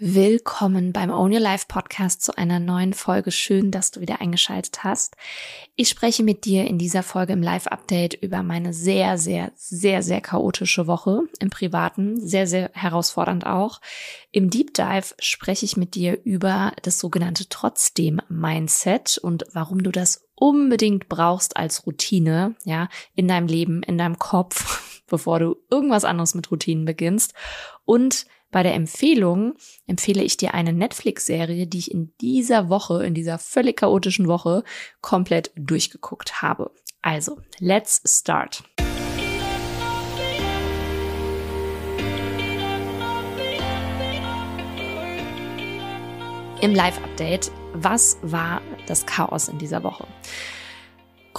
[0.00, 3.32] Willkommen beim Own Your Life Podcast zu einer neuen Folge.
[3.32, 5.16] Schön, dass du wieder eingeschaltet hast.
[5.74, 10.20] Ich spreche mit dir in dieser Folge im Live-Update über meine sehr, sehr, sehr, sehr
[10.20, 12.20] chaotische Woche im Privaten.
[12.20, 13.80] Sehr, sehr herausfordernd auch.
[14.30, 20.28] Im Deep Dive spreche ich mit dir über das sogenannte Trotzdem-Mindset und warum du das
[20.36, 26.36] unbedingt brauchst als Routine, ja, in deinem Leben, in deinem Kopf, bevor du irgendwas anderes
[26.36, 27.34] mit Routinen beginnst.
[27.84, 29.54] Und bei der Empfehlung
[29.86, 34.64] empfehle ich dir eine Netflix-Serie, die ich in dieser Woche, in dieser völlig chaotischen Woche,
[35.02, 36.70] komplett durchgeguckt habe.
[37.02, 38.64] Also, let's start.
[46.60, 50.06] Im Live-Update, was war das Chaos in dieser Woche?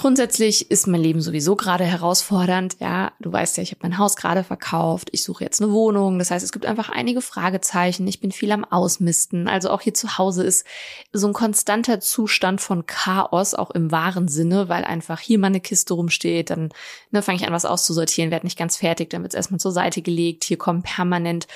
[0.00, 2.76] Grundsätzlich ist mein Leben sowieso gerade herausfordernd.
[2.80, 5.10] Ja, du weißt ja, ich habe mein Haus gerade verkauft.
[5.12, 6.18] Ich suche jetzt eine Wohnung.
[6.18, 8.08] Das heißt, es gibt einfach einige Fragezeichen.
[8.08, 9.46] Ich bin viel am Ausmisten.
[9.46, 10.64] Also auch hier zu Hause ist
[11.12, 15.60] so ein konstanter Zustand von Chaos, auch im wahren Sinne, weil einfach hier mal eine
[15.60, 16.48] Kiste rumsteht.
[16.48, 16.70] Dann
[17.10, 19.10] ne, fange ich an, was auszusortieren, werde nicht ganz fertig.
[19.10, 20.44] Dann wird es erstmal zur Seite gelegt.
[20.44, 21.46] Hier kommen permanent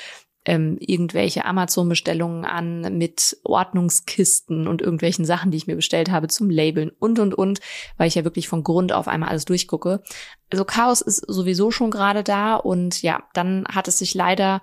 [0.44, 6.50] ähm, irgendwelche Amazon-Bestellungen an mit Ordnungskisten und irgendwelchen Sachen, die ich mir bestellt habe zum
[6.50, 7.60] Labeln und, und, und,
[7.96, 10.02] weil ich ja wirklich von Grund auf einmal alles durchgucke.
[10.50, 14.60] Also Chaos ist sowieso schon gerade da und ja, dann hat es sich leider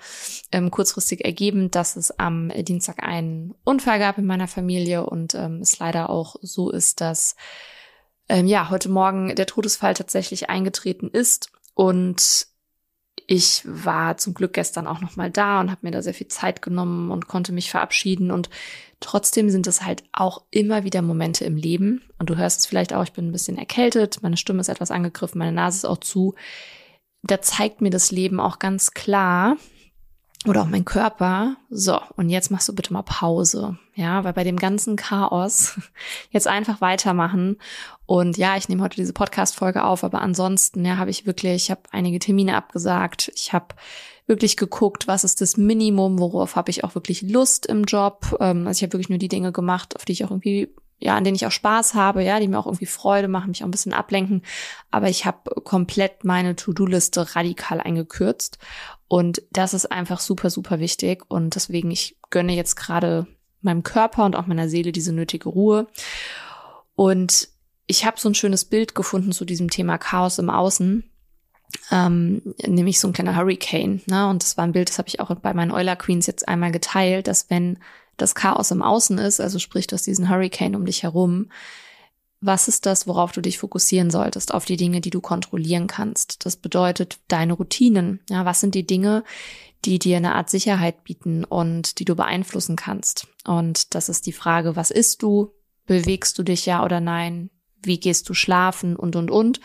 [0.52, 5.62] ähm, kurzfristig ergeben, dass es am Dienstag einen Unfall gab in meiner Familie und ähm,
[5.62, 7.36] es leider auch so ist, dass
[8.30, 12.51] ähm, ja heute Morgen der Todesfall tatsächlich eingetreten ist und
[13.28, 16.28] ich war zum Glück gestern auch noch mal da und habe mir da sehr viel
[16.28, 18.32] Zeit genommen und konnte mich verabschieden.
[18.32, 18.50] Und
[19.00, 22.02] trotzdem sind es halt auch immer wieder Momente im Leben.
[22.20, 24.92] Und du hörst es vielleicht auch, ich bin ein bisschen erkältet, meine Stimme ist etwas
[24.92, 26.36] angegriffen, meine Nase ist auch zu.
[27.24, 29.58] Da zeigt mir das Leben auch ganz klar,
[30.48, 31.56] oder auch mein Körper.
[31.70, 33.78] So, und jetzt machst du bitte mal Pause.
[33.94, 35.80] Ja, weil bei dem ganzen Chaos
[36.32, 37.58] jetzt einfach weitermachen.
[38.08, 41.72] Und ja, ich nehme heute diese Podcast-Folge auf, aber ansonsten, ja, habe ich wirklich, ich
[41.72, 43.32] habe einige Termine abgesagt.
[43.36, 43.76] Ich habe
[44.26, 48.36] wirklich geguckt, was ist das Minimum, worauf habe ich auch wirklich Lust im Job.
[48.40, 51.16] Ähm, also ich habe wirklich nur die Dinge gemacht, auf die ich auch irgendwie ja,
[51.16, 53.68] an denen ich auch Spaß habe, ja, die mir auch irgendwie Freude machen, mich auch
[53.68, 54.44] ein bisschen ablenken.
[54.92, 58.60] Aber ich habe komplett meine To-Do-Liste radikal eingekürzt.
[59.12, 61.26] Und das ist einfach super, super wichtig.
[61.28, 63.28] Und deswegen, ich gönne jetzt gerade
[63.60, 65.88] meinem Körper und auch meiner Seele diese nötige Ruhe.
[66.96, 67.50] Und
[67.88, 71.04] ich habe so ein schönes Bild gefunden zu diesem Thema Chaos im Außen.
[71.92, 74.02] Ähm, nämlich so ein kleiner Hurricane.
[74.06, 74.30] Ne?
[74.30, 76.72] Und das war ein Bild, das habe ich auch bei meinen Euler Queens jetzt einmal
[76.72, 77.80] geteilt, dass wenn
[78.16, 81.50] das Chaos im Außen ist, also sprich, du hast diesen Hurricane um dich herum,
[82.42, 84.54] was ist das, worauf du dich fokussieren solltest?
[84.54, 86.46] Auf die Dinge, die du kontrollieren kannst.
[86.46, 88.20] Das bedeutet deine Routinen.
[88.30, 89.24] Ja, was sind die Dinge,
[89.86, 93.28] die dir eine Art Sicherheit bieten und die du beeinflussen kannst?
[93.46, 95.54] Und das ist die Frage, was isst du?
[95.86, 97.52] Bewegst du dich ja oder nein?
[97.84, 99.60] Wie gehst du schlafen und, und, und?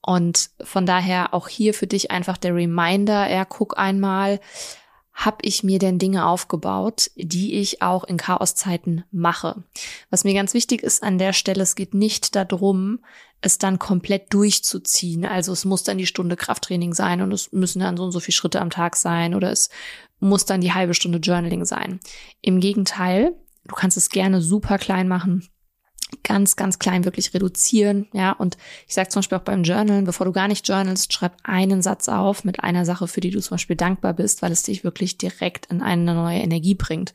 [0.00, 4.40] Und von daher auch hier für dich einfach der Reminder, ja, guck einmal,
[5.16, 9.64] habe ich mir denn Dinge aufgebaut, die ich auch in Chaoszeiten mache.
[10.10, 13.00] Was mir ganz wichtig ist an der Stelle, es geht nicht darum,
[13.40, 15.24] es dann komplett durchzuziehen.
[15.24, 18.20] Also es muss dann die Stunde Krafttraining sein und es müssen dann so und so
[18.20, 19.70] viele Schritte am Tag sein oder es
[20.20, 21.98] muss dann die halbe Stunde Journaling sein.
[22.42, 23.34] Im Gegenteil,
[23.64, 25.48] du kannst es gerne super klein machen
[26.22, 28.32] ganz, ganz klein wirklich reduzieren, ja.
[28.32, 28.56] Und
[28.86, 32.08] ich sage zum Beispiel auch beim Journalen, bevor du gar nicht journalst, schreib einen Satz
[32.08, 35.18] auf mit einer Sache, für die du zum Beispiel dankbar bist, weil es dich wirklich
[35.18, 37.14] direkt in eine neue Energie bringt.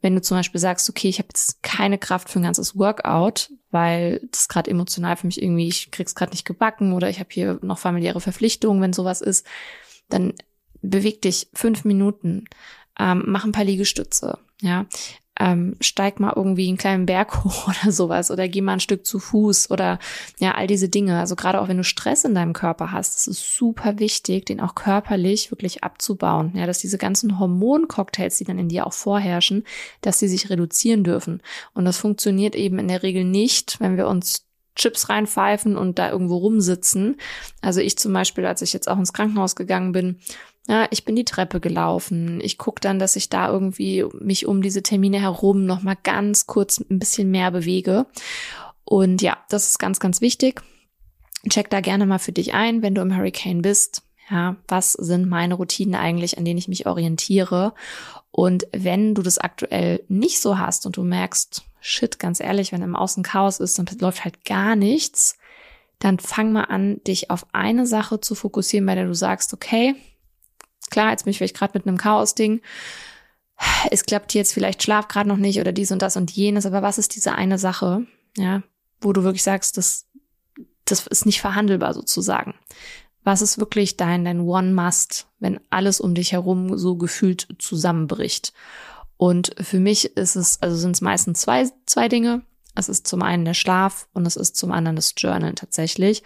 [0.00, 3.50] Wenn du zum Beispiel sagst, okay, ich habe jetzt keine Kraft für ein ganzes Workout,
[3.70, 7.30] weil das gerade emotional für mich irgendwie, ich krieg's gerade nicht gebacken oder ich habe
[7.32, 9.46] hier noch familiäre Verpflichtungen, wenn sowas ist,
[10.08, 10.34] dann
[10.82, 12.44] beweg dich fünf Minuten,
[12.98, 14.86] ähm, mach ein paar Liegestütze, ja,
[15.38, 19.04] ähm, steig mal irgendwie einen kleinen Berg hoch oder sowas oder geh mal ein Stück
[19.04, 19.98] zu Fuß oder
[20.38, 21.18] ja, all diese Dinge.
[21.18, 24.60] Also gerade auch wenn du Stress in deinem Körper hast, ist es super wichtig, den
[24.60, 26.52] auch körperlich wirklich abzubauen.
[26.54, 29.64] Ja, dass diese ganzen Hormoncocktails, die dann in dir auch vorherrschen,
[30.02, 31.42] dass sie sich reduzieren dürfen.
[31.72, 34.44] Und das funktioniert eben in der Regel nicht, wenn wir uns
[34.76, 37.16] Chips reinpfeifen und da irgendwo rumsitzen.
[37.60, 40.18] Also ich zum Beispiel, als ich jetzt auch ins Krankenhaus gegangen bin,
[40.66, 42.40] ja, ich bin die Treppe gelaufen.
[42.42, 46.46] Ich gucke dann, dass ich da irgendwie mich um diese Termine herum noch mal ganz
[46.46, 48.06] kurz ein bisschen mehr bewege.
[48.84, 50.62] Und ja, das ist ganz, ganz wichtig.
[51.48, 54.02] Check da gerne mal für dich ein, wenn du im Hurricane bist.
[54.30, 57.74] Ja, was sind meine Routinen eigentlich, an denen ich mich orientiere?
[58.30, 62.80] Und wenn du das aktuell nicht so hast und du merkst, shit, ganz ehrlich, wenn
[62.80, 65.36] im Außen Chaos ist und läuft halt gar nichts,
[65.98, 69.94] dann fang mal an, dich auf eine Sache zu fokussieren, bei der du sagst, okay,
[70.90, 72.60] klar, jetzt bin ich vielleicht gerade mit einem Chaos-Ding.
[73.90, 76.82] es klappt jetzt vielleicht Schlaf gerade noch nicht oder dies und das und jenes, aber
[76.82, 78.62] was ist diese eine Sache, ja,
[79.00, 80.06] wo du wirklich sagst, das,
[80.84, 82.54] das ist nicht verhandelbar sozusagen.
[83.22, 88.52] Was ist wirklich dein, dein One-Must, wenn alles um dich herum so gefühlt zusammenbricht?
[89.16, 92.42] Und für mich ist es, also sind es meistens zwei, zwei Dinge.
[92.74, 96.22] Es ist zum einen der Schlaf und es ist zum anderen das Journal tatsächlich.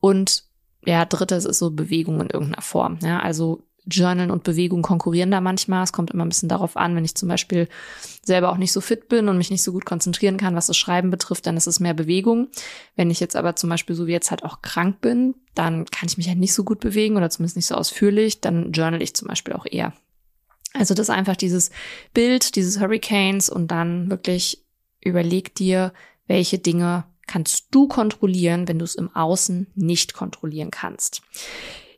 [0.00, 0.44] Und
[0.84, 2.98] ja, drittes ist so Bewegung in irgendeiner Form.
[3.02, 5.82] Ja, also Journal und Bewegung konkurrieren da manchmal.
[5.82, 7.68] Es kommt immer ein bisschen darauf an, wenn ich zum Beispiel
[8.24, 10.76] selber auch nicht so fit bin und mich nicht so gut konzentrieren kann, was das
[10.76, 12.48] Schreiben betrifft, dann ist es mehr Bewegung.
[12.94, 16.08] Wenn ich jetzt aber zum Beispiel so wie jetzt halt auch krank bin, dann kann
[16.08, 19.14] ich mich halt nicht so gut bewegen oder zumindest nicht so ausführlich, dann journal ich
[19.14, 19.92] zum Beispiel auch eher.
[20.74, 21.70] Also das einfach dieses
[22.14, 24.62] Bild dieses Hurricanes und dann wirklich
[25.00, 25.92] überleg dir,
[26.26, 31.22] welche Dinge kannst du kontrollieren, wenn du es im Außen nicht kontrollieren kannst.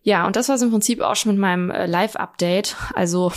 [0.04, 2.76] Ja, und das war es im Prinzip auch schon mit meinem äh, Live-Update.
[2.94, 3.32] Also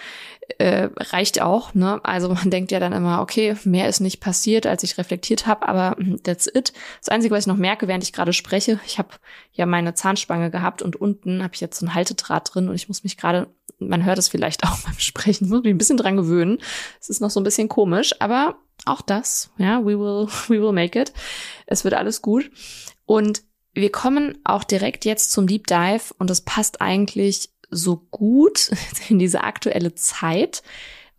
[0.58, 1.74] äh, reicht auch.
[1.74, 2.00] Ne?
[2.02, 5.68] Also man denkt ja dann immer, okay, mehr ist nicht passiert, als ich reflektiert habe,
[5.68, 6.72] aber hm, that's it.
[7.00, 9.10] Das Einzige, was ich noch merke, während ich gerade spreche, ich habe
[9.52, 12.88] ja meine Zahnspange gehabt und unten habe ich jetzt so ein Haltedraht drin und ich
[12.88, 13.46] muss mich gerade,
[13.78, 16.58] man hört es vielleicht auch beim Sprechen, muss mich ein bisschen dran gewöhnen.
[17.00, 18.56] Es ist noch so ein bisschen komisch, aber
[18.86, 21.12] auch das, ja, we will, we will make it.
[21.66, 22.50] Es wird alles gut.
[23.06, 23.42] Und
[23.80, 28.70] wir kommen auch direkt jetzt zum Deep Dive und das passt eigentlich so gut
[29.08, 30.62] in diese aktuelle Zeit,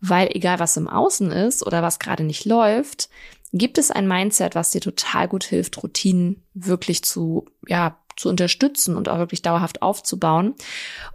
[0.00, 3.08] weil egal was im Außen ist oder was gerade nicht läuft,
[3.52, 8.96] gibt es ein Mindset, was dir total gut hilft, Routinen wirklich zu, ja, zu unterstützen
[8.96, 10.54] und auch wirklich dauerhaft aufzubauen.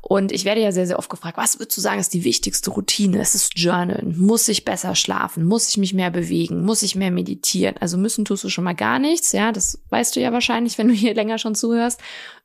[0.02, 2.72] Und ich werde ja sehr, sehr oft gefragt, was würdest du sagen, ist die wichtigste
[2.72, 3.22] Routine?
[3.22, 4.18] Es ist Journalen.
[4.18, 5.46] Muss ich besser schlafen?
[5.46, 6.64] Muss ich mich mehr bewegen?
[6.64, 7.76] Muss ich mehr meditieren?
[7.80, 9.32] Also müssen tust du schon mal gar nichts.
[9.32, 12.02] Ja, das weißt du ja wahrscheinlich, wenn du hier länger schon zuhörst.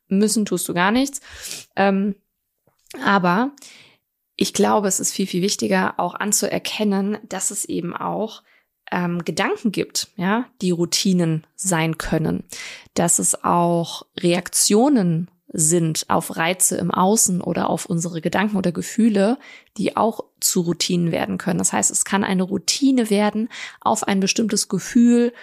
[0.07, 1.21] Müssen tust du gar nichts.
[1.75, 2.15] Ähm,
[3.03, 3.51] aber
[4.35, 8.43] ich glaube, es ist viel, viel wichtiger, auch anzuerkennen, dass es eben auch
[8.91, 12.43] ähm, Gedanken gibt, ja, die Routinen sein können,
[12.93, 19.37] dass es auch Reaktionen sind auf Reize im Außen oder auf unsere Gedanken oder Gefühle,
[19.77, 21.59] die auch zu Routinen werden können.
[21.59, 23.49] Das heißt, es kann eine Routine werden
[23.81, 25.33] auf ein bestimmtes Gefühl,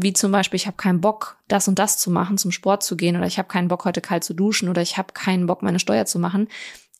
[0.00, 2.96] wie zum Beispiel, ich habe keinen Bock, das und das zu machen, zum Sport zu
[2.96, 5.62] gehen, oder ich habe keinen Bock, heute kalt zu duschen, oder ich habe keinen Bock,
[5.62, 6.48] meine Steuer zu machen.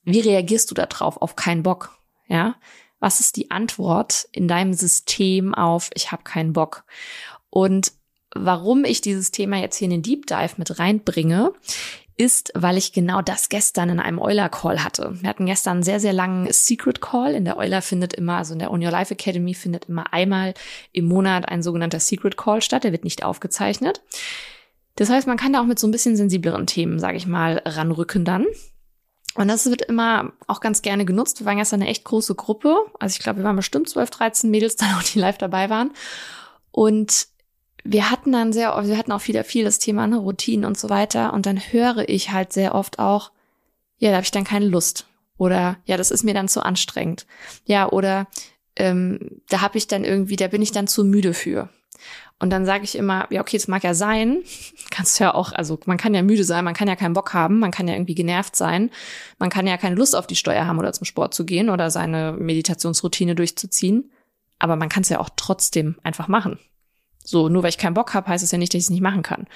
[0.04, 1.96] Wie reagierst du darauf, auf keinen Bock?
[2.26, 2.56] Ja,
[3.00, 6.84] was ist die Antwort in deinem System auf ich habe keinen Bock?
[7.50, 7.92] Und
[8.34, 11.52] warum ich dieses Thema jetzt hier in den Deep Dive mit reinbringe,
[12.18, 15.16] ist, weil ich genau das gestern in einem Euler Call hatte.
[15.20, 17.34] Wir hatten gestern einen sehr, sehr langen Secret Call.
[17.34, 20.54] In der Euler findet immer, also in der On Your Life Academy findet immer einmal
[20.92, 22.84] im Monat ein sogenannter Secret Call statt.
[22.84, 24.02] Der wird nicht aufgezeichnet.
[24.96, 27.62] Das heißt, man kann da auch mit so ein bisschen sensibleren Themen, sage ich mal,
[27.64, 28.46] ranrücken dann.
[29.38, 31.38] Und das wird immer auch ganz gerne genutzt.
[31.38, 32.76] Wir waren gestern eine echt große Gruppe.
[32.98, 35.92] Also ich glaube, wir waren bestimmt 12, 13 Mädels auch, die live dabei waren.
[36.72, 37.28] Und
[37.84, 40.90] wir hatten dann sehr, wir hatten auch wieder viel das Thema ne, Routinen und so
[40.90, 41.32] weiter.
[41.32, 43.30] Und dann höre ich halt sehr oft auch,
[43.98, 45.06] ja, da habe ich dann keine Lust.
[45.36, 47.24] Oder ja, das ist mir dann zu anstrengend.
[47.64, 48.26] Ja, oder
[48.74, 51.68] ähm, da habe ich dann irgendwie, da bin ich dann zu müde für.
[52.38, 54.42] Und dann sage ich immer, ja, okay, das mag ja sein.
[54.90, 57.58] Kannst ja auch, also man kann ja müde sein, man kann ja keinen Bock haben,
[57.58, 58.90] man kann ja irgendwie genervt sein,
[59.38, 61.90] man kann ja keine Lust auf die Steuer haben oder zum Sport zu gehen oder
[61.90, 64.10] seine Meditationsroutine durchzuziehen.
[64.58, 66.58] Aber man kann es ja auch trotzdem einfach machen.
[67.24, 69.02] So, nur weil ich keinen Bock habe, heißt es ja nicht, dass ich es nicht
[69.02, 69.46] machen kann.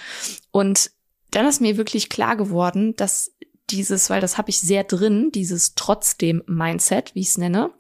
[0.51, 0.91] Und
[1.31, 3.33] dann ist mir wirklich klar geworden, dass
[3.71, 7.71] dieses, weil das habe ich sehr drin, dieses trotzdem Mindset, wie ich es nenne,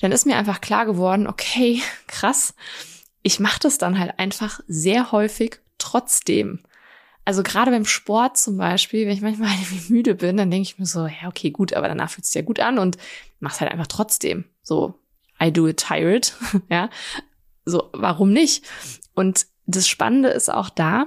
[0.00, 2.54] dann ist mir einfach klar geworden, okay, krass,
[3.22, 6.60] ich mache das dann halt einfach sehr häufig trotzdem.
[7.24, 10.78] Also gerade beim Sport zum Beispiel, wenn ich manchmal irgendwie müde bin, dann denke ich
[10.78, 12.96] mir so, ja, okay, gut, aber danach fühlt es ja gut an und
[13.38, 14.44] mach's halt einfach trotzdem.
[14.62, 14.94] So,
[15.42, 16.34] I do it tired,
[16.70, 16.90] ja.
[17.64, 18.64] So, warum nicht?
[19.14, 21.06] Und das Spannende ist auch da,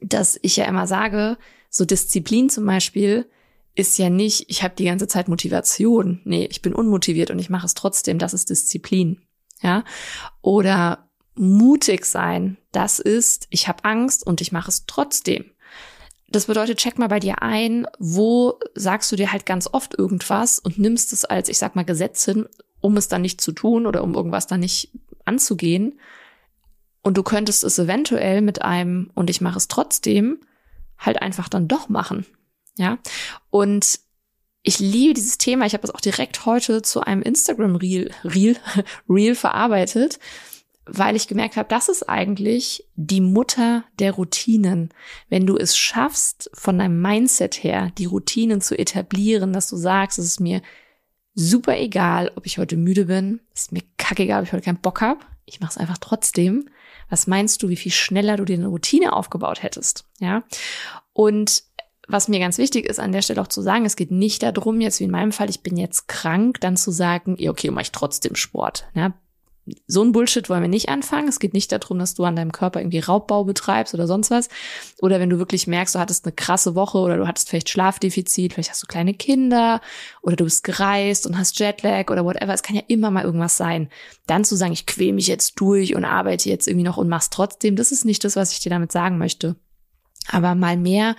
[0.00, 1.38] dass ich ja immer sage,
[1.70, 3.28] so Disziplin zum Beispiel
[3.74, 6.20] ist ja nicht, ich habe die ganze Zeit Motivation.
[6.24, 8.18] Nee, ich bin unmotiviert und ich mache es trotzdem.
[8.18, 9.20] Das ist Disziplin.
[9.62, 9.82] Ja.
[10.42, 11.03] Oder
[11.36, 15.44] mutig sein, das ist, ich habe Angst und ich mache es trotzdem.
[16.28, 20.58] Das bedeutet, check mal bei dir ein, wo sagst du dir halt ganz oft irgendwas
[20.58, 22.48] und nimmst es als, ich sag mal, Gesetz hin,
[22.80, 24.90] um es dann nicht zu tun oder um irgendwas dann nicht
[25.24, 26.00] anzugehen.
[27.02, 30.40] Und du könntest es eventuell mit einem, und ich mache es trotzdem,
[30.98, 32.26] halt einfach dann doch machen.
[32.76, 32.98] Ja.
[33.50, 34.00] Und
[34.62, 35.66] ich liebe dieses Thema.
[35.66, 38.56] Ich habe es auch direkt heute zu einem Instagram Reel, Reel,
[39.08, 40.18] Reel verarbeitet
[40.86, 44.90] weil ich gemerkt habe, das ist eigentlich die Mutter der Routinen.
[45.28, 50.18] Wenn du es schaffst, von deinem Mindset her die Routinen zu etablieren, dass du sagst,
[50.18, 50.60] es ist mir
[51.34, 53.40] super egal, ob ich heute müde bin.
[53.54, 55.20] Ist mir kackegal, ob ich heute keinen Bock habe.
[55.46, 56.68] Ich mache es einfach trotzdem.
[57.08, 60.06] Was meinst du, wie viel schneller du dir eine Routine aufgebaut hättest?
[60.20, 60.44] Ja.
[61.12, 61.64] Und
[62.08, 64.80] was mir ganz wichtig ist, an der Stelle auch zu sagen, es geht nicht darum,
[64.80, 67.92] jetzt wie in meinem Fall, ich bin jetzt krank, dann zu sagen, okay, mache ich
[67.92, 68.86] trotzdem Sport.
[68.94, 69.14] Ja,
[69.86, 71.28] so ein Bullshit wollen wir nicht anfangen.
[71.28, 74.48] Es geht nicht darum, dass du an deinem Körper irgendwie Raubbau betreibst oder sonst was.
[75.00, 78.52] Oder wenn du wirklich merkst, du hattest eine krasse Woche oder du hattest vielleicht Schlafdefizit,
[78.52, 79.80] vielleicht hast du kleine Kinder
[80.22, 82.52] oder du bist gereist und hast Jetlag oder whatever.
[82.52, 83.88] Es kann ja immer mal irgendwas sein.
[84.26, 87.30] Dann zu sagen, ich quäl mich jetzt durch und arbeite jetzt irgendwie noch und mach's
[87.30, 89.56] trotzdem, das ist nicht das, was ich dir damit sagen möchte.
[90.28, 91.16] Aber mal mehr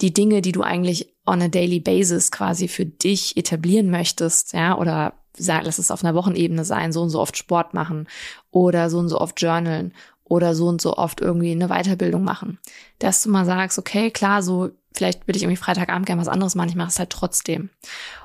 [0.00, 4.76] die Dinge, die du eigentlich on a daily basis quasi für dich etablieren möchtest, ja,
[4.78, 5.14] oder
[5.44, 8.08] sag, lass es auf einer Wochenebene sein, so und so oft Sport machen
[8.50, 12.58] oder so und so oft journalen oder so und so oft irgendwie eine Weiterbildung machen.
[12.98, 16.54] Dass du mal sagst, okay, klar, so vielleicht will ich irgendwie Freitagabend gerne was anderes
[16.54, 17.70] machen, ich mache es halt trotzdem.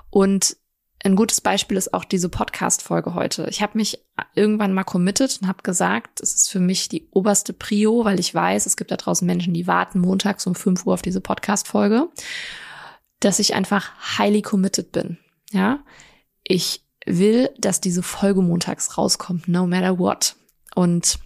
[0.10, 0.58] Und
[1.05, 3.48] ein gutes Beispiel ist auch diese Podcast-Folge heute.
[3.50, 4.01] Ich habe mich
[4.36, 8.34] irgendwann mal committed und habe gesagt, es ist für mich die oberste Prio, weil ich
[8.34, 12.08] weiß, es gibt da draußen Menschen, die warten montags um 5 Uhr auf diese Podcast-Folge,
[13.20, 15.17] dass ich einfach highly committed bin.
[15.51, 15.84] Ja,
[16.43, 20.36] ich will, dass diese Folge montags rauskommt, no matter what.
[20.75, 21.19] Und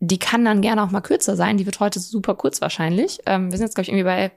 [0.00, 1.58] die kann dann gerne auch mal kürzer sein.
[1.58, 3.20] Die wird heute super kurz wahrscheinlich.
[3.26, 4.32] Ähm, wir sind jetzt, glaube ich, irgendwie bei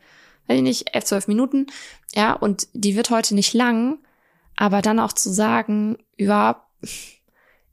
[0.48, 1.68] weiß ich nicht, elf, zwölf Minuten.
[2.14, 4.00] Ja, und die wird heute nicht lang,
[4.56, 6.66] aber dann auch zu sagen, ja,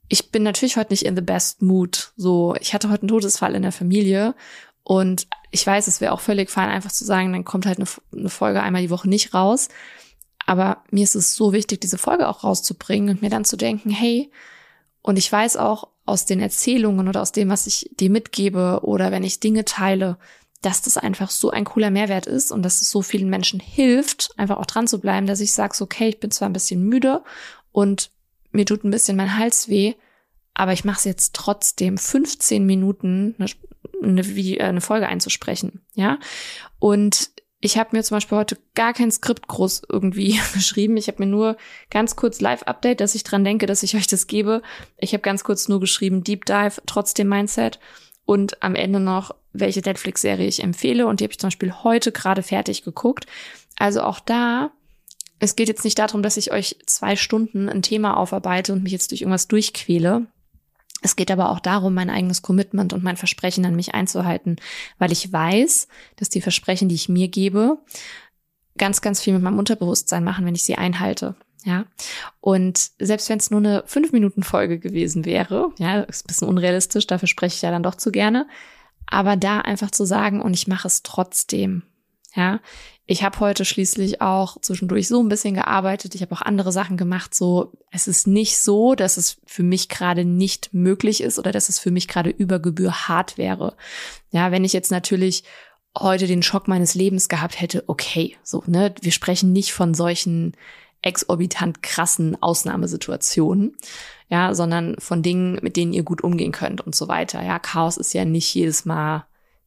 [0.09, 2.13] ich bin natürlich heute nicht in the best mood.
[2.17, 4.35] So, ich hatte heute einen Todesfall in der Familie
[4.83, 7.87] und ich weiß, es wäre auch völlig fein, einfach zu sagen, dann kommt halt eine,
[8.11, 9.69] eine, Folge einmal die Woche nicht raus.
[10.45, 13.89] Aber mir ist es so wichtig, diese Folge auch rauszubringen und mir dann zu denken,
[13.89, 14.31] hey,
[15.01, 19.11] und ich weiß auch aus den Erzählungen oder aus dem, was ich dir mitgebe oder
[19.11, 20.17] wenn ich Dinge teile,
[20.61, 24.31] dass das einfach so ein cooler Mehrwert ist und dass es so vielen Menschen hilft,
[24.37, 27.23] einfach auch dran zu bleiben, dass ich sage, okay, ich bin zwar ein bisschen müde
[27.71, 28.11] und
[28.51, 29.93] mir tut ein bisschen mein Hals weh,
[30.53, 33.49] aber ich mache es jetzt trotzdem 15 Minuten eine,
[34.01, 36.19] eine, äh, eine Folge einzusprechen, ja.
[36.79, 37.31] Und
[37.63, 40.97] ich habe mir zum Beispiel heute gar kein Skript groß irgendwie geschrieben.
[40.97, 41.55] Ich habe mir nur
[41.89, 44.61] ganz kurz Live-Update, dass ich dran denke, dass ich euch das gebe.
[44.97, 47.79] Ich habe ganz kurz nur geschrieben Deep Dive, trotzdem Mindset
[48.25, 51.07] und am Ende noch, welche Netflix-Serie ich empfehle.
[51.07, 53.27] Und die habe ich zum Beispiel heute gerade fertig geguckt.
[53.77, 54.71] Also auch da,
[55.39, 58.91] es geht jetzt nicht darum, dass ich euch zwei Stunden ein Thema aufarbeite und mich
[58.91, 60.27] jetzt durch irgendwas durchquäle.
[61.03, 64.55] Es geht aber auch darum, mein eigenes Commitment und mein Versprechen an mich einzuhalten,
[64.97, 67.77] weil ich weiß, dass die Versprechen, die ich mir gebe,
[68.77, 71.35] ganz, ganz viel mit meinem Unterbewusstsein machen, wenn ich sie einhalte.
[71.65, 71.85] Ja,
[72.41, 76.49] und selbst wenn es nur eine fünf Minuten Folge gewesen wäre, ja, ist ein bisschen
[76.49, 78.47] unrealistisch, dafür spreche ich ja dann doch zu gerne,
[79.05, 81.83] aber da einfach zu sagen und ich mache es trotzdem.
[82.35, 82.59] Ja,
[83.05, 86.15] ich habe heute schließlich auch zwischendurch so ein bisschen gearbeitet.
[86.15, 87.35] Ich habe auch andere Sachen gemacht.
[87.35, 91.67] So, es ist nicht so, dass es für mich gerade nicht möglich ist oder dass
[91.67, 93.75] es für mich gerade über Gebühr hart wäre.
[94.31, 95.43] Ja, wenn ich jetzt natürlich
[95.97, 100.55] heute den Schock meines Lebens gehabt hätte, okay, so, ne, wir sprechen nicht von solchen
[101.01, 103.75] exorbitant krassen Ausnahmesituationen,
[104.29, 107.43] ja, sondern von Dingen, mit denen ihr gut umgehen könnt und so weiter.
[107.43, 109.25] Ja, Chaos ist ja nicht jedes Mal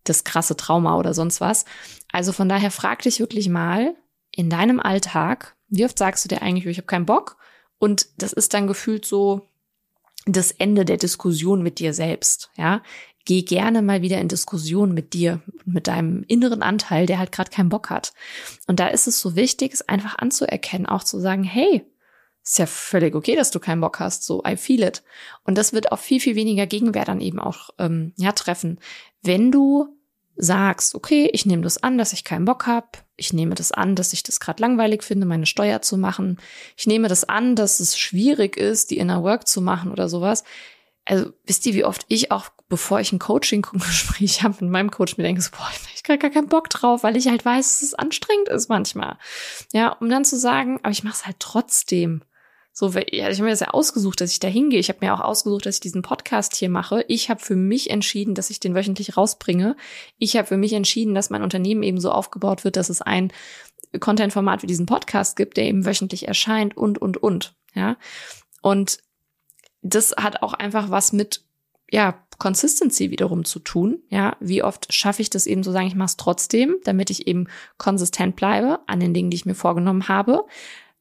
[0.08, 1.64] das krasse Trauma oder sonst was.
[2.12, 3.94] Also von daher frag dich wirklich mal
[4.30, 7.36] in deinem Alltag, wie oft sagst du dir eigentlich, ich habe keinen Bock?
[7.78, 9.48] Und das ist dann gefühlt so
[10.26, 12.82] das Ende der Diskussion mit dir selbst, ja
[13.26, 17.50] geh gerne mal wieder in Diskussion mit dir, mit deinem inneren Anteil, der halt gerade
[17.50, 18.14] keinen Bock hat.
[18.66, 21.84] Und da ist es so wichtig, es einfach anzuerkennen, auch zu sagen, hey,
[22.42, 25.02] ist ja völlig okay, dass du keinen Bock hast, so I feel it.
[25.42, 28.78] Und das wird auch viel, viel weniger Gegenwehr dann eben auch ähm, ja, treffen.
[29.22, 29.95] Wenn du
[30.36, 33.94] sagst, okay, ich nehme das an, dass ich keinen Bock habe, ich nehme das an,
[33.94, 36.38] dass ich das gerade langweilig finde, meine Steuer zu machen,
[36.76, 40.44] ich nehme das an, dass es schwierig ist, die Inner Work zu machen oder sowas,
[41.06, 45.16] also wisst ihr, wie oft ich auch, bevor ich ein Coaching-Gespräch habe mit meinem Coach,
[45.16, 47.82] mir denke, so, boah, ich habe gar keinen Bock drauf, weil ich halt weiß, dass
[47.82, 49.16] es anstrengend ist manchmal.
[49.72, 52.22] Ja, um dann zu sagen, aber ich mache es halt trotzdem.
[52.78, 54.78] So, ja, ich habe mir das ja ausgesucht, dass ich da hingehe.
[54.78, 57.06] Ich habe mir auch ausgesucht, dass ich diesen Podcast hier mache.
[57.08, 59.76] Ich habe für mich entschieden, dass ich den wöchentlich rausbringe.
[60.18, 63.32] Ich habe für mich entschieden, dass mein Unternehmen eben so aufgebaut wird, dass es ein
[63.98, 67.54] Content-Format wie diesen Podcast gibt, der eben wöchentlich erscheint und, und, und.
[67.72, 67.96] Ja.
[68.60, 68.98] Und
[69.80, 71.46] das hat auch einfach was mit
[71.90, 74.02] ja, Consistency wiederum zu tun.
[74.10, 77.26] Ja, wie oft schaffe ich das eben so sagen, ich mache es trotzdem, damit ich
[77.26, 77.46] eben
[77.78, 80.44] konsistent bleibe an den Dingen, die ich mir vorgenommen habe.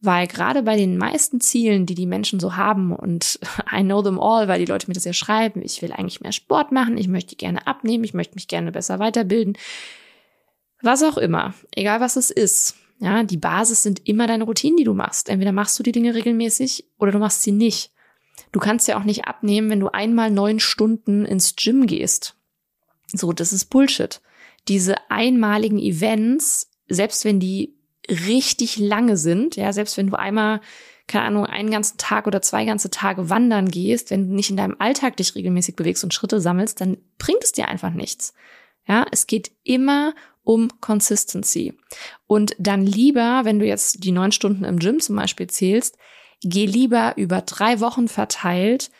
[0.06, 3.40] Weil gerade bei den meisten Zielen, die die Menschen so haben, und
[3.72, 6.32] I know them all, weil die Leute mir das ja schreiben, ich will eigentlich mehr
[6.32, 9.58] Sport machen, ich möchte gerne abnehmen, ich möchte mich gerne besser weiterbilden,
[10.82, 14.86] was auch immer, egal was es ist, Ja, die Basis sind immer deine Routinen, die
[14.86, 15.28] du machst.
[15.30, 17.92] Entweder machst du die Dinge regelmäßig oder du machst sie nicht.
[18.52, 22.38] Du kannst ja auch nicht abnehmen, wenn du einmal neun Stunden ins Gym gehst.
[23.08, 24.22] So, das ist Bullshit.
[24.68, 27.75] Diese einmaligen Events, selbst wenn die
[28.10, 30.62] richtig lange sind, ja, selbst wenn du einmal,
[31.08, 34.58] keine Ahnung, einen ganzen Tag oder zwei ganze Tage wandern gehst, wenn du nicht in
[34.58, 38.34] deinem Alltag dich regelmäßig bewegst und Schritte sammelst, dann bringt es dir einfach nichts.
[38.88, 41.74] Ja, es geht immer um Consistency.
[42.28, 45.98] Und dann lieber, wenn du jetzt die neun Stunden im Gym zum Beispiel zählst,
[46.42, 48.92] geh lieber über drei Wochen verteilt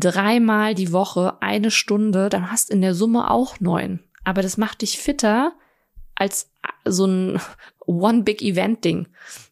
[0.00, 4.00] dreimal die Woche eine Stunde, dann hast in der Summe auch neun.
[4.24, 5.52] Aber das macht dich fitter
[6.14, 6.49] als
[6.92, 7.40] so ein
[7.86, 9.08] One Big Event Ding.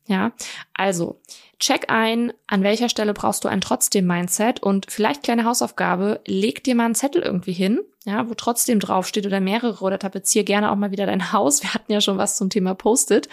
[0.07, 0.33] Ja,
[0.75, 1.21] also
[1.59, 6.62] check ein, an welcher Stelle brauchst du ein trotzdem Mindset und vielleicht kleine Hausaufgabe, leg
[6.64, 10.71] dir mal einen Zettel irgendwie hin, ja, wo trotzdem draufsteht oder mehrere oder tapezier gerne
[10.71, 11.62] auch mal wieder dein Haus.
[11.62, 13.28] Wir hatten ja schon was zum Thema Post-it,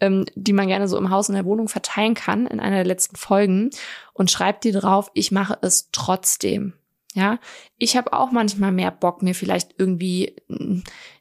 [0.00, 2.86] ähm, die man gerne so im Haus in der Wohnung verteilen kann in einer der
[2.86, 3.70] letzten Folgen
[4.14, 6.72] und schreib dir drauf, ich mache es trotzdem.
[7.14, 7.38] Ja,
[7.78, 10.36] ich habe auch manchmal mehr Bock, mir vielleicht irgendwie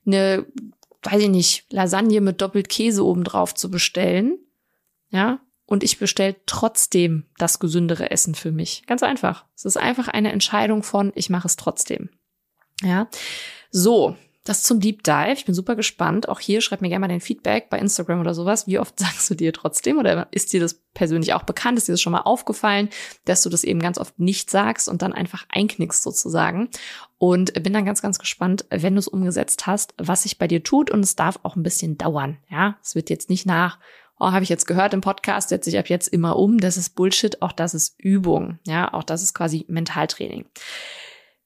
[0.06, 0.46] eine,
[1.06, 4.40] weiß ich nicht, Lasagne mit doppelt Käse oben drauf zu bestellen.
[5.10, 8.84] Ja, und ich bestelle trotzdem das gesündere Essen für mich.
[8.86, 9.46] Ganz einfach.
[9.56, 12.10] Es ist einfach eine Entscheidung von, ich mache es trotzdem.
[12.82, 13.10] Ja,
[13.72, 14.16] so.
[14.46, 15.34] Das zum Deep Dive.
[15.34, 16.30] Ich bin super gespannt.
[16.30, 18.68] Auch hier schreib mir gerne mal dein Feedback bei Instagram oder sowas.
[18.68, 21.80] Wie oft sagst du dir trotzdem oder ist dir das persönlich auch bekannt?
[21.80, 22.90] Ist dir das schon mal aufgefallen,
[23.26, 26.70] dass du das eben ganz oft nicht sagst und dann einfach einknickst sozusagen?
[27.18, 30.64] Und bin dann ganz, ganz gespannt, wenn du es umgesetzt hast, was sich bei dir
[30.64, 30.92] tut.
[30.92, 32.38] Und es darf auch ein bisschen dauern.
[32.48, 33.80] Ja, es wird jetzt nicht nach
[34.20, 36.58] oh, habe ich jetzt gehört im Podcast, setze ich ab jetzt immer um.
[36.58, 38.60] Das ist Bullshit, auch das ist Übung.
[38.66, 40.46] Ja, auch das ist quasi Mentaltraining.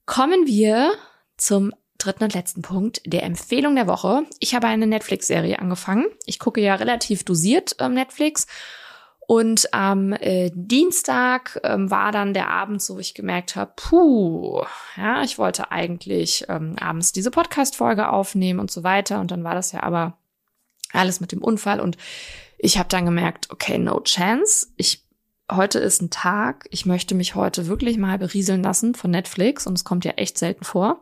[0.06, 0.92] Kommen wir
[1.38, 4.24] zum dritten und letzten Punkt, der Empfehlung der Woche.
[4.40, 6.06] Ich habe eine Netflix-Serie angefangen.
[6.26, 8.48] Ich gucke ja relativ dosiert ähm, Netflix.
[9.28, 14.64] Und am äh, Dienstag ähm, war dann der Abend, so ich gemerkt habe, puh,
[14.98, 19.20] ja, ich wollte eigentlich ähm, abends diese Podcast-Folge aufnehmen und so weiter.
[19.20, 20.18] Und dann war das ja aber
[20.94, 21.98] alles mit dem Unfall und
[22.58, 24.68] ich habe dann gemerkt, okay, no chance.
[24.76, 25.06] Ich
[25.52, 29.74] heute ist ein Tag, ich möchte mich heute wirklich mal berieseln lassen von Netflix und
[29.74, 31.02] es kommt ja echt selten vor.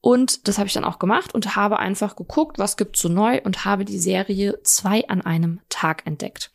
[0.00, 3.40] Und das habe ich dann auch gemacht und habe einfach geguckt, was gibt's so neu
[3.42, 6.50] und habe die Serie zwei an einem Tag entdeckt.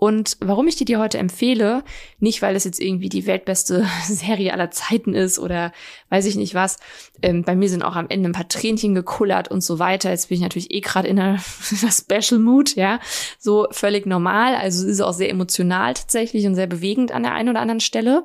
[0.00, 1.82] Und warum ich die dir heute empfehle,
[2.20, 5.72] nicht weil es jetzt irgendwie die weltbeste Serie aller Zeiten ist oder
[6.08, 6.76] weiß ich nicht was.
[7.20, 10.10] Ähm, bei mir sind auch am Ende ein paar Tränchen gekullert und so weiter.
[10.10, 13.00] Jetzt bin ich natürlich eh gerade in einer, Special Mood, ja.
[13.40, 14.54] So völlig normal.
[14.54, 18.24] Also ist auch sehr emotional tatsächlich und sehr bewegend an der einen oder anderen Stelle.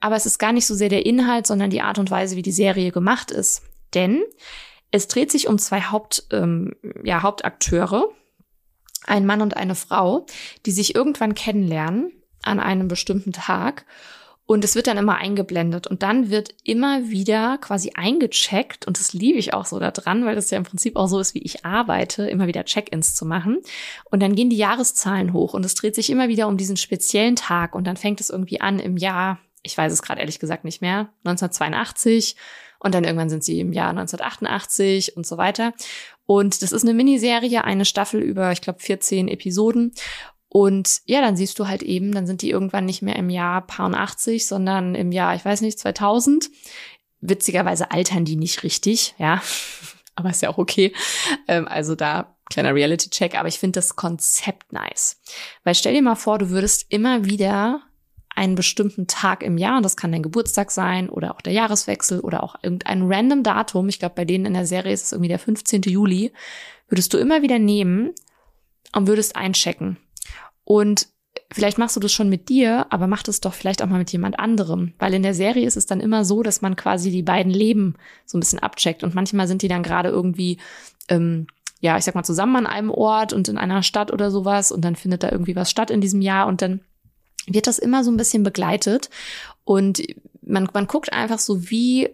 [0.00, 2.42] Aber es ist gar nicht so sehr der Inhalt, sondern die Art und Weise, wie
[2.42, 3.62] die Serie gemacht ist.
[3.94, 4.22] Denn
[4.90, 8.08] es dreht sich um zwei Haupt, ähm, ja, Hauptakteure
[9.06, 10.26] ein Mann und eine Frau,
[10.66, 13.86] die sich irgendwann kennenlernen an einem bestimmten Tag.
[14.48, 19.12] Und es wird dann immer eingeblendet und dann wird immer wieder quasi eingecheckt und das
[19.12, 21.64] liebe ich auch so daran, weil das ja im Prinzip auch so ist, wie ich
[21.64, 23.58] arbeite, immer wieder Check-ins zu machen.
[24.04, 27.34] Und dann gehen die Jahreszahlen hoch und es dreht sich immer wieder um diesen speziellen
[27.34, 30.64] Tag und dann fängt es irgendwie an im Jahr, ich weiß es gerade ehrlich gesagt
[30.64, 32.36] nicht mehr, 1982
[32.78, 35.72] und dann irgendwann sind sie im Jahr 1988 und so weiter.
[36.26, 39.92] Und das ist eine Miniserie, eine Staffel über, ich glaube, 14 Episoden.
[40.48, 43.66] Und ja, dann siehst du halt eben, dann sind die irgendwann nicht mehr im Jahr
[43.66, 46.50] paar 80, sondern im Jahr, ich weiß nicht, 2000.
[47.20, 49.42] Witzigerweise altern die nicht richtig, ja.
[50.14, 50.94] Aber ist ja auch okay.
[51.46, 53.38] Ähm, also da kleiner Reality-Check.
[53.38, 55.20] Aber ich finde das Konzept nice.
[55.64, 57.82] Weil stell dir mal vor, du würdest immer wieder
[58.36, 62.20] einen bestimmten Tag im Jahr, und das kann dein Geburtstag sein oder auch der Jahreswechsel
[62.20, 65.28] oder auch irgendein random Datum, ich glaube, bei denen in der Serie ist es irgendwie
[65.28, 65.82] der 15.
[65.82, 66.32] Juli,
[66.88, 68.12] würdest du immer wieder nehmen
[68.94, 69.96] und würdest einchecken.
[70.64, 71.08] Und
[71.52, 74.12] vielleicht machst du das schon mit dir, aber mach das doch vielleicht auch mal mit
[74.12, 74.92] jemand anderem.
[74.98, 77.94] Weil in der Serie ist es dann immer so, dass man quasi die beiden Leben
[78.24, 79.04] so ein bisschen abcheckt.
[79.04, 80.58] Und manchmal sind die dann gerade irgendwie,
[81.08, 81.46] ähm,
[81.80, 84.72] ja, ich sag mal, zusammen an einem Ort und in einer Stadt oder sowas.
[84.72, 86.46] Und dann findet da irgendwie was statt in diesem Jahr.
[86.46, 86.80] Und dann
[87.46, 89.10] wird das immer so ein bisschen begleitet.
[89.64, 90.02] Und
[90.42, 92.10] man, man guckt einfach so, wie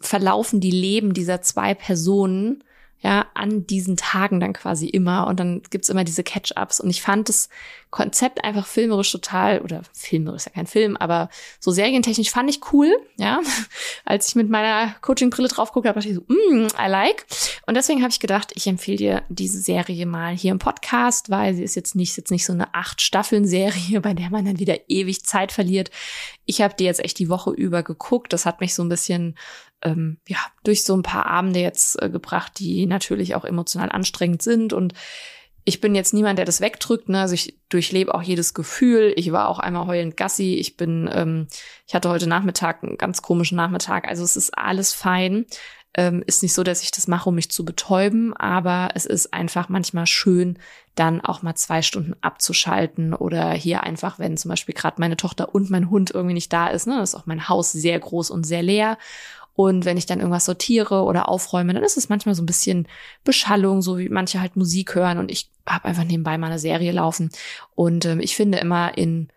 [0.00, 2.64] verlaufen die Leben dieser zwei Personen
[3.00, 7.00] ja, an diesen Tagen dann quasi immer und dann gibt's immer diese Catch-ups und ich
[7.00, 7.48] fand das
[7.90, 12.60] Konzept einfach filmerisch total, oder filmerisch ist ja kein Film, aber so serientechnisch fand ich
[12.72, 13.40] cool, ja.
[14.04, 17.24] Als ich mit meiner Coaching-Brille drauf gucke, dachte ich so, mm, I like.
[17.66, 21.54] Und deswegen habe ich gedacht, ich empfehle dir diese Serie mal hier im Podcast, weil
[21.54, 24.76] sie ist jetzt nicht, jetzt nicht so eine acht Staffeln-Serie, bei der man dann wieder
[24.88, 25.90] ewig Zeit verliert.
[26.44, 28.32] Ich habe die jetzt echt die Woche über geguckt.
[28.34, 29.34] Das hat mich so ein bisschen
[29.82, 34.42] ähm, ja, durch so ein paar Abende jetzt äh, gebracht, die natürlich auch emotional anstrengend
[34.42, 34.72] sind.
[34.72, 34.94] Und
[35.64, 37.08] ich bin jetzt niemand, der das wegdrückt.
[37.08, 37.20] Ne?
[37.20, 39.12] Also ich durchlebe auch jedes Gefühl.
[39.16, 40.54] Ich war auch einmal heulend Gassi.
[40.54, 41.46] Ich bin, ähm,
[41.86, 44.08] ich hatte heute Nachmittag einen ganz komischen Nachmittag.
[44.08, 45.46] Also es ist alles fein.
[45.94, 49.32] Ähm, ist nicht so, dass ich das mache, um mich zu betäuben, aber es ist
[49.32, 50.58] einfach manchmal schön,
[50.94, 55.54] dann auch mal zwei Stunden abzuschalten oder hier einfach, wenn zum Beispiel gerade meine Tochter
[55.54, 58.44] und mein Hund irgendwie nicht da ist, ne, ist auch mein Haus sehr groß und
[58.44, 58.98] sehr leer.
[59.58, 62.86] Und wenn ich dann irgendwas sortiere oder aufräume, dann ist es manchmal so ein bisschen
[63.24, 66.92] Beschallung, so wie manche halt Musik hören und ich habe einfach nebenbei mal eine Serie
[66.92, 67.30] laufen.
[67.74, 69.30] Und ähm, ich finde immer in,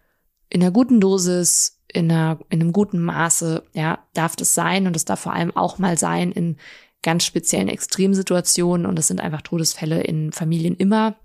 [0.47, 4.95] in einer guten Dosis in, einer, in einem guten Maße, ja, darf das sein und
[4.95, 6.57] es darf vor allem auch mal sein in
[7.01, 11.15] ganz speziellen Extremsituationen und es sind einfach Todesfälle in Familien immer.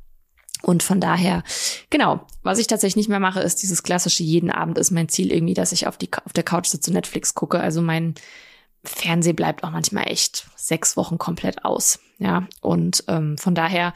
[0.63, 1.45] Und von daher,
[1.91, 5.31] genau, was ich tatsächlich nicht mehr mache, ist dieses klassische, jeden Abend ist mein Ziel
[5.31, 7.61] irgendwie, dass ich auf, die, auf der Couch sitze Netflix gucke.
[7.61, 8.15] Also mein
[8.89, 11.99] Fernseh bleibt auch manchmal echt sechs Wochen komplett aus.
[12.19, 13.93] Ja, und ähm, von daher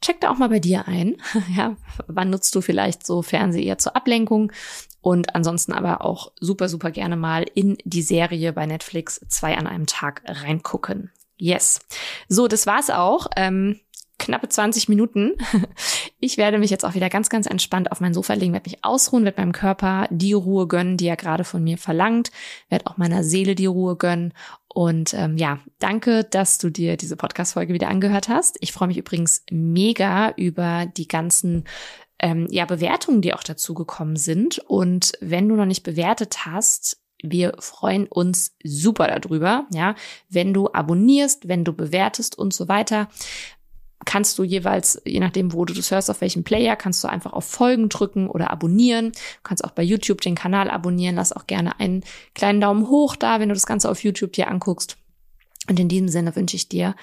[0.00, 1.16] check da auch mal bei dir ein.
[1.56, 4.52] ja, wann nutzt du vielleicht so Fernseh eher zur Ablenkung?
[5.00, 9.66] Und ansonsten aber auch super, super gerne mal in die Serie bei Netflix zwei an
[9.66, 11.10] einem Tag reingucken.
[11.36, 11.80] Yes.
[12.28, 13.26] So, das war's auch.
[13.36, 13.80] Ähm,
[14.18, 15.32] knappe 20 Minuten.
[16.24, 18.84] Ich werde mich jetzt auch wieder ganz, ganz entspannt auf mein Sofa legen, werde mich
[18.84, 22.30] ausruhen, werde meinem Körper die Ruhe gönnen, die er gerade von mir verlangt,
[22.68, 24.32] werde auch meiner Seele die Ruhe gönnen.
[24.68, 28.56] Und ähm, ja, danke, dass du dir diese Podcast-Folge wieder angehört hast.
[28.60, 31.64] Ich freue mich übrigens mega über die ganzen
[32.20, 34.60] ähm, ja, Bewertungen, die auch dazu gekommen sind.
[34.60, 39.94] Und wenn du noch nicht bewertet hast, wir freuen uns super darüber, ja,
[40.28, 43.08] wenn du abonnierst, wenn du bewertest und so weiter.
[44.04, 47.32] Kannst du jeweils, je nachdem, wo du das hörst, auf welchem Player, kannst du einfach
[47.32, 49.12] auf Folgen drücken oder abonnieren.
[49.12, 51.16] Du kannst auch bei YouTube den Kanal abonnieren.
[51.16, 54.48] Lass auch gerne einen kleinen Daumen hoch da, wenn du das Ganze auf YouTube dir
[54.48, 54.96] anguckst.
[55.68, 56.96] Und in diesem Sinne wünsche ich dir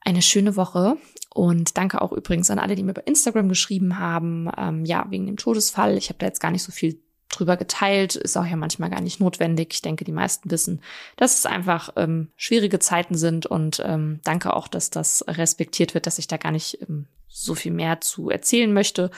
[0.00, 0.96] eine schöne Woche
[1.34, 5.26] und danke auch übrigens an alle, die mir bei Instagram geschrieben haben, ähm, ja, wegen
[5.26, 5.96] dem Todesfall.
[5.96, 7.02] Ich habe da jetzt gar nicht so viel
[7.38, 9.68] drüber geteilt, ist auch ja manchmal gar nicht notwendig.
[9.72, 10.80] Ich denke, die meisten wissen,
[11.16, 16.06] dass es einfach ähm, schwierige Zeiten sind und ähm, danke auch, dass das respektiert wird,
[16.06, 19.10] dass ich da gar nicht ähm, so viel mehr zu erzählen möchte.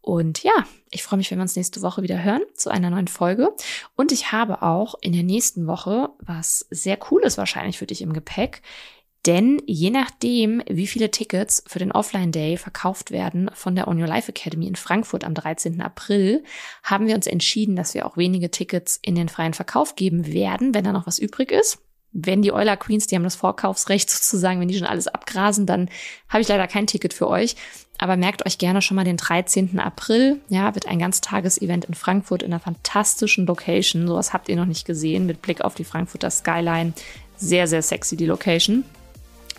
[0.00, 0.52] Und ja,
[0.90, 3.54] ich freue mich, wenn wir uns nächste Woche wieder hören zu einer neuen Folge.
[3.94, 8.12] Und ich habe auch in der nächsten Woche was sehr Cooles wahrscheinlich für dich im
[8.12, 8.62] Gepäck.
[9.26, 14.00] Denn je nachdem, wie viele Tickets für den Offline Day verkauft werden von der On
[14.00, 15.80] Your Life Academy in Frankfurt am 13.
[15.80, 16.42] April,
[16.82, 20.74] haben wir uns entschieden, dass wir auch wenige Tickets in den freien Verkauf geben werden,
[20.74, 21.78] wenn da noch was übrig ist.
[22.10, 25.88] Wenn die Euler Queens, die haben das Vorkaufsrecht sozusagen, wenn die schon alles abgrasen, dann
[26.28, 27.54] habe ich leider kein Ticket für euch.
[27.98, 29.78] Aber merkt euch gerne schon mal den 13.
[29.78, 30.40] April.
[30.48, 34.08] Ja, wird ein ganztages-Event in Frankfurt in einer fantastischen Location.
[34.08, 36.94] Sowas habt ihr noch nicht gesehen mit Blick auf die Frankfurter Skyline.
[37.36, 38.84] Sehr, sehr sexy die Location.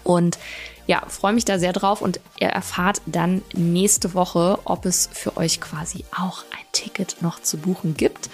[0.03, 0.37] Und
[0.85, 5.37] ja, freue mich da sehr drauf und ihr erfahrt dann nächste Woche, ob es für
[5.37, 8.29] euch quasi auch ein Ticket noch zu buchen gibt.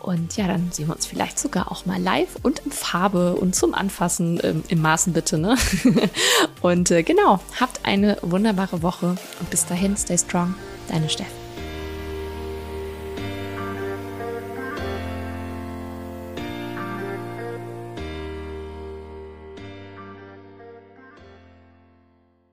[0.00, 3.56] Und ja, dann sehen wir uns vielleicht sogar auch mal live und in Farbe und
[3.56, 5.38] zum Anfassen ähm, im Maßen bitte.
[5.38, 5.56] Ne?
[6.60, 10.54] und äh, genau, habt eine wunderbare Woche und bis dahin, stay strong,
[10.88, 11.43] deine Steff.